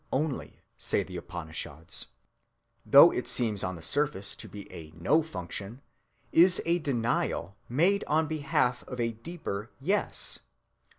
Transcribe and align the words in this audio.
only, 0.11 0.63
say 0.79 1.03
the 1.03 1.15
Upanishads,(261)—though 1.15 3.11
it 3.11 3.27
seems 3.27 3.63
on 3.63 3.75
the 3.75 3.83
surface 3.83 4.35
to 4.35 4.49
be 4.49 4.67
a 4.73 4.89
no‐function, 4.93 5.77
is 6.31 6.59
a 6.65 6.79
denial 6.79 7.55
made 7.69 8.03
on 8.07 8.25
behalf 8.25 8.83
of 8.87 8.99
a 8.99 9.11
deeper 9.11 9.69
yes. 9.79 10.39